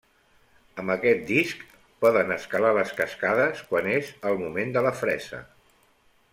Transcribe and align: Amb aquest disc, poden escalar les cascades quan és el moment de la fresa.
Amb 0.83 0.93
aquest 0.93 1.21
disc, 1.31 1.61
poden 2.05 2.33
escalar 2.37 2.73
les 2.79 2.95
cascades 3.03 3.63
quan 3.69 3.93
és 3.99 4.13
el 4.31 4.41
moment 4.43 4.77
de 4.79 4.87
la 4.89 4.97
fresa. 5.05 5.47